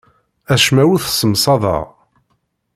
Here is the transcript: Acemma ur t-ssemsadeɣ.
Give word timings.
Acemma 0.53 0.83
ur 0.93 0.99
t-ssemsadeɣ. 1.01 1.83